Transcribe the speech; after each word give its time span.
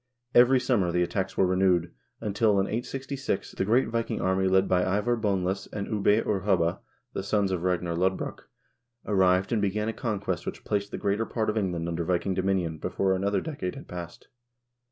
Every 0.33 0.59
summer 0.59 0.91
the 0.91 1.03
attacks 1.03 1.37
were 1.37 1.45
renewed, 1.45 1.93
until, 2.21 2.59
in 2.59 2.65
866, 2.65 3.51
the 3.51 3.65
great 3.65 3.89
Viking 3.89 4.19
army 4.19 4.47
led 4.47 4.67
by 4.67 4.81
Ivar 4.97 5.15
Boneless 5.15 5.67
and 5.71 5.85
Ubbe 5.87 6.25
or 6.25 6.39
Hubba, 6.39 6.79
the 7.13 7.21
sons 7.21 7.51
of 7.51 7.61
Ragnar 7.61 7.93
Lodbrok, 7.95 8.49
arrived 9.05 9.51
and 9.51 9.61
began 9.61 9.89
a 9.89 9.93
conquest 9.93 10.47
which 10.47 10.63
placed 10.65 10.89
the 10.89 10.97
greater 10.97 11.27
part 11.27 11.51
of 11.51 11.55
Eng 11.57 11.71
land 11.73 11.87
under 11.87 12.03
Viking 12.03 12.33
dominion 12.33 12.79
before 12.79 13.13
another 13.13 13.41
decade 13.41 13.75
had 13.75 13.87
passed. 13.87 14.27